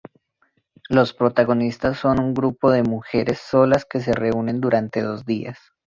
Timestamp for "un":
2.19-2.33